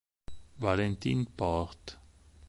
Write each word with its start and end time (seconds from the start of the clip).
Valentin 0.59 1.29
Porte 1.37 1.93